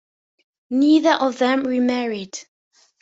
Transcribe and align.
Neither 0.71 1.11
of 1.11 1.37
them 1.37 1.61
remarried. 1.61 2.35